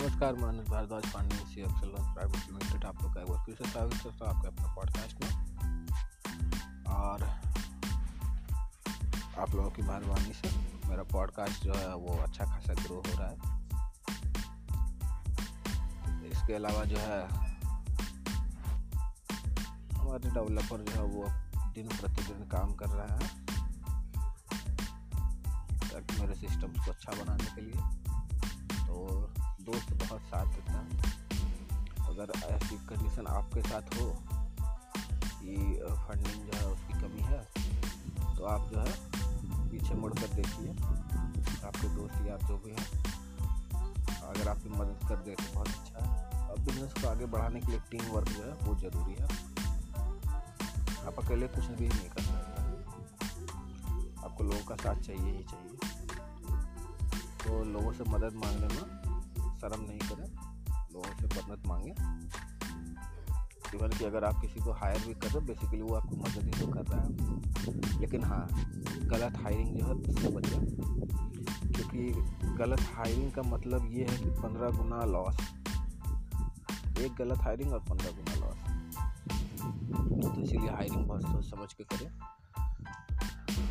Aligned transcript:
नमस्कार 0.00 0.32
मैं 0.32 0.48
Anil 0.48 0.64
Bhardwaj 0.64 1.06
Pandey 1.12 1.36
C 1.36 1.60
excellence 1.60 2.06
private 2.14 2.44
limited 2.46 2.84
आप 2.84 3.02
लोग 3.02 3.14
का 3.14 3.20
एक 3.20 3.26
बार 3.30 3.44
फिर 3.46 3.54
से 3.54 3.70
स्वागत 3.70 3.94
करता 3.94 4.28
हूँ 4.28 4.36
आपके 4.36 4.48
अपने 4.48 4.66
पॉडकास्ट 4.74 5.24
में। 5.24 5.32
और 6.86 7.22
आप 9.38 9.50
लोगों 9.54 9.70
की 9.70 9.82
मेहरबानी 9.82 10.32
से 10.32 10.48
मेरा 10.88 11.02
पॉडकास्ट 11.02 11.64
जो 11.64 11.74
है, 11.74 11.94
वो 11.94 12.16
अच्छा 12.16 12.44
खासा 12.44 12.74
ग्रो 12.74 12.96
हो 12.96 13.18
रहा 13.18 13.28
है। 13.28 13.36
इसके 16.30 16.54
अलावा 16.54 16.84
जो 16.84 16.96
है, 16.96 17.22
हमारे 19.98 20.30
डेवलपर 20.30 20.84
जो 20.84 20.92
है, 20.92 21.02
वो 21.02 21.24
दिन 21.72 21.88
प्रतिदिन 21.88 22.48
काम 22.48 22.74
कर 22.74 22.88
रहे 22.88 23.08
हैं, 23.08 23.46
ताकि 25.90 26.20
मेरे 26.20 26.34
सिस्टम्स 26.34 26.84
को 26.84 26.90
अच्छा 26.90 27.24
बनाने 27.24 27.44
के 27.44 27.60
लिए। 27.60 28.09
अगर 32.20 32.38
ऐसी 32.46 32.76
कंडीशन 32.86 33.26
आपके 33.26 33.60
साथ 33.62 33.94
हो 33.94 34.06
कि 35.34 35.54
फंडिंग 36.00 36.40
जो 36.46 36.58
है 36.58 36.66
उसकी 36.66 36.94
कमी 36.94 37.22
है 37.22 37.38
तो 38.36 38.44
आप 38.44 38.68
जो 38.70 38.80
है 38.80 39.68
पीछे 39.70 39.94
मुड़ 39.94 40.12
कर 40.14 40.34
देखिए। 40.34 40.70
आपके 41.66 41.88
दोस्त 41.88 42.26
यार 42.26 42.42
जो 42.48 42.56
भी 42.64 42.70
हैं, 42.70 42.88
अगर 44.22 44.48
आपकी 44.48 44.68
मदद 44.68 45.08
कर 45.08 45.16
दे 45.16 45.34
तो 45.34 45.54
बहुत 45.54 45.68
अच्छा 45.68 46.04
है। 46.04 46.48
और 46.48 46.58
बिज़नेस 46.58 46.92
को 46.92 47.08
आगे 47.08 47.26
बढ़ाने 47.26 47.60
के 47.60 47.66
लिए 47.66 47.80
टीम 47.90 48.04
वर्क 48.10 48.28
जो 48.28 48.42
है 48.42 48.52
वो 48.62 48.74
ज़रूरी 48.80 49.14
है। 49.14 49.28
आप 51.06 51.24
अकेले 51.24 51.46
कुछ 51.48 51.64
भी 51.78 51.88
नहीं 51.88 52.10
कर 52.10 52.22
सकते। 52.22 52.58
आपको 54.24 54.44
लोगों 54.44 54.64
का 54.66 54.76
साथ 54.76 55.02
चाहिए 55.02 55.32
ही 55.32 55.44
चाहिए। 55.44 55.74
तो 57.44 57.64
लोगों 57.64 57.92
से 57.92 58.04
मदद 58.08 58.40
मांगने 58.44 58.68
में 58.68 58.86
शर्म 59.58 59.82
नहीं 59.82 59.99
मांगे। 61.70 61.92
इवन 63.74 63.88
कि 63.88 64.04
अगर 64.04 64.24
आप 64.24 64.40
किसी 64.40 64.60
को 64.60 64.72
हायर 64.72 64.98
भी 64.98 65.14
कर 65.14 65.26
रहे 65.26 65.34
हो 65.34 65.40
बेसिकली 65.40 65.80
वो 65.80 65.94
आपको 65.94 66.16
मदद 66.16 66.44
ही 66.44 66.60
तो 66.60 66.66
कर 66.66 66.84
रहा 66.84 67.00
है। 67.00 68.00
लेकिन 68.00 68.24
हाँ 68.24 68.46
गलत 69.04 69.36
हायरिंग 69.42 69.76
जो 69.76 69.86
है, 69.86 69.92
उससे 69.92 70.28
बचें 70.28 70.60
क्योंकि 71.72 72.00
गलत 72.58 72.80
हायरिंग 72.96 73.30
का 73.32 73.42
मतलब 73.42 73.86
ये 73.92 74.06
है 74.10 74.16
कि 74.16 74.30
पंद्रह 74.40 74.70
गुना 74.70 75.04
लॉस 75.04 75.36
एक 76.98 77.14
गलत 77.14 77.38
हायरिंग 77.38 77.72
और 77.72 77.80
पंद्रह 77.80 78.10
गुना 78.10 78.34
लॉस 78.40 78.58
तो 80.22 80.42
इसीलिए 80.42 80.70
हायरिंग 80.70 81.06
बहुत 81.06 81.22
सोच 81.22 81.44
समझ 81.50 81.72
के 81.72 81.84
करें। 81.84 82.10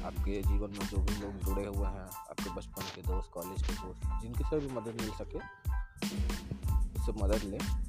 आपके 0.06 0.42
जीवन 0.42 0.70
में 0.70 0.86
जो 0.88 0.98
भी 0.98 1.16
लोग 1.22 1.34
जुड़े 1.46 1.66
हुए 1.66 1.88
हैं, 1.88 2.06
आपके 2.30 2.50
बचपन 2.56 2.82
के 2.96 3.02
दोस्त 3.02 3.30
कॉलेज 3.34 3.62
के 3.64 3.74
दोस्त, 3.74 4.02
जिनकी 4.22 4.44
से 4.44 4.60
भी 4.60 4.70
मदद 4.76 5.02
मिल 5.02 5.12
सके, 5.12 5.40
उससे 6.96 7.12
मदद 7.24 7.44
लें। 7.44 7.89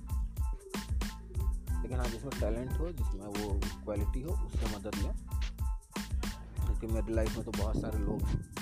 लेकिन 1.91 2.05
हाँ 2.05 2.13
जिसमें 2.13 2.41
टैलेंट 2.41 2.81
हो, 2.81 2.89
जिसमें 2.89 3.27
वो 3.27 3.61
क्वालिटी 3.85 4.23
हो, 4.23 4.31
उससे 4.31 4.79
मदद 4.79 4.95
लें। 4.95 5.13
क्योंकि 6.67 6.87
मेरी 6.87 7.15
लाइफ 7.15 7.37
में 7.37 7.45
तो 7.45 7.51
बहुत 7.51 7.81
सारे 7.81 7.99
लोग 7.99 8.23
हैं। 8.23 8.55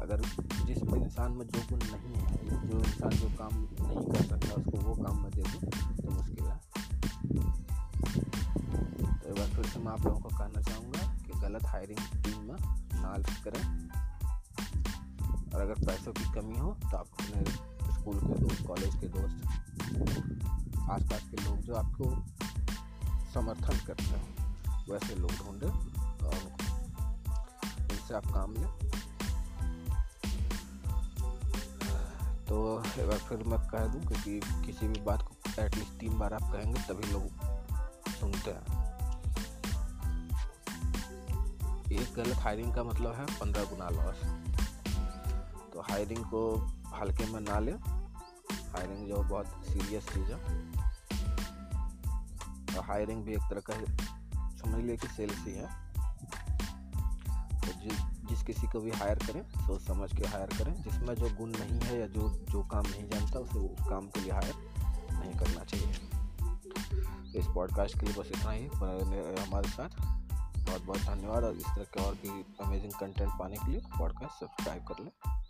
अगर 0.00 0.20
जिस 0.66 0.78
इंसान 0.78 1.32
में 1.32 1.46
जो 1.46 1.60
गुण 1.70 1.78
नहीं 1.78 2.14
है, 2.14 2.68
जो 2.68 2.78
इंसान 2.78 3.10
जो 3.10 3.28
काम 3.28 3.48
नहीं 3.54 4.06
कर 4.06 4.22
सकता, 4.22 4.54
उसको 4.54 4.78
वो 4.78 4.94
काम 5.04 5.22
में 5.22 5.30
दे 5.30 5.42
दूँ 5.42 5.60
तो 5.96 6.10
मुश्किल 6.10 6.44
है। 6.44 6.60
तो 9.18 9.28
एक 9.28 9.34
बार 9.38 9.48
फिर 9.48 9.66
से 9.66 9.78
मैं 9.78 9.92
आप 9.92 10.04
लोगों 10.04 10.20
को 10.20 10.28
कहना 10.28 10.60
चाहूँगा 10.60 11.14
कि 11.14 11.40
गलत 11.40 11.64
हायरिंग 11.64 12.24
टीम 12.24 12.38
में 12.38 12.56
ना 12.94 13.14
करें। 13.44 13.90
और 15.54 15.60
अगर 15.60 15.74
पैसों 15.74 16.12
की 16.12 16.24
कमी 16.24 16.58
हो 16.58 16.76
तो 16.82 16.96
आप 16.96 17.06
अपने 17.20 17.44
स्कूल 17.94 18.18
के 18.18 18.40
दोस्त 18.40 18.66
कॉलेज 18.66 18.94
के 18.94 19.08
दोस्त 19.08 19.44
आसपास 20.90 21.22
के 21.30 21.44
लोग 21.44 21.56
जो 21.58 21.74
आपको 21.74 22.04
समर्थन 23.34 23.78
करते 23.86 24.04
हैं, 24.04 24.36
वैसे 24.90 25.14
लोग 25.14 25.30
ढूंढें 25.30 25.70
और 26.26 26.34
उनसे 27.80 28.14
आप 28.14 28.26
काम 28.26 28.54
लें। 28.54 28.68
तो 32.46 32.82
एक 32.98 33.08
बार 33.08 33.18
फिर 33.18 33.38
मैं 33.38 33.58
कह 33.68 33.86
दूँ 33.86 34.00
क्योंकि 34.00 34.40
किसी 34.66 34.88
भी 34.88 35.00
बात 35.00 35.22
को 35.22 35.62
एटलीस्ट 35.62 35.92
तीन 35.92 36.18
बार 36.18 36.34
आप 36.34 36.52
कहेंगे, 36.52 36.80
तभी 36.80 37.12
लोग 37.12 37.26
सुनते 38.10 38.50
हैं। 38.50 38.86
एक 41.92 42.14
गलत 42.14 42.36
हायरिंग 42.36 42.74
का 42.74 42.82
मतलब 42.82 43.14
है 43.14 43.26
पंद्रह 43.26 43.64
गुना 43.64 43.88
लॉस 43.88 44.22
तो 45.72 45.80
हायरिंग 45.80 46.24
को 46.24 46.56
हल्के 46.94 47.26
में 47.26 47.40
ना 47.40 47.58
लें। 47.58 47.76
हायरिंग 48.72 49.08
जो 49.08 49.22
बहुत 49.22 49.46
सीरियस 49.46 50.08
चीज़ 50.08 50.32
है। 50.32 50.75
और 52.76 52.84
हायरिंग 52.84 53.24
भी 53.24 53.32
एक 53.32 53.40
तरह 53.40 53.60
का 53.70 53.74
समझ 54.56 54.84
लिए 54.84 54.96
कि 54.96 55.08
सेल्स 55.08 55.46
ही 55.46 55.52
है। 55.52 55.92
तो 57.60 57.80
जिस 57.80 58.26
जिस 58.28 58.42
किसी 58.42 58.66
को 58.66 58.80
भी 58.80 58.90
हायर 58.90 59.18
करें, 59.18 59.42
सोच 59.42 59.82
समझ 59.82 60.16
के 60.16 60.28
हायर 60.28 60.46
करें। 60.46 60.82
जिसमें 60.82 61.14
जो 61.14 61.36
गुण 61.36 61.48
नहीं 61.50 61.80
है 61.80 62.00
या 62.00 62.06
जो 62.06 62.46
जो 62.50 62.62
काम 62.62 62.84
नहीं 62.86 63.08
जानता, 63.08 63.38
उसे 63.38 63.58
उस 63.58 63.88
काम 63.88 64.06
के 64.06 64.20
लिए 64.20 64.32
हायर 64.32 64.54
नहीं 65.12 65.32
करना 65.32 65.64
चाहिए। 65.64 65.88
इस 67.38 67.46
पॉडकास्ट 67.54 68.00
के 68.00 68.06
लिए 68.06 68.14
बस 68.14 68.26
इतना 68.26 68.50
ही। 68.50 68.66
हमारे 69.46 69.68
साथ। 69.68 69.88
बहुत 70.66 70.82
बहुत 70.82 70.98
धन्यवाद 70.98 71.44
और 71.44 71.54
इस 71.54 71.64
तरह 71.64 71.84
के 71.84 72.02
और 72.02 72.14
भी 72.14 72.44
अमेजिंग 72.64 72.92
कंटेंट 72.92 73.30
पाने 73.32 73.56
के 73.56 73.70
लिए 73.70 73.80
पॉडकास्ट 73.98 74.40
सब्सक्राइब 74.40 74.84
कर 74.84 75.04
लें। 75.04 75.45